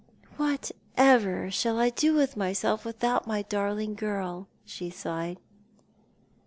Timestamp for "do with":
1.91-2.35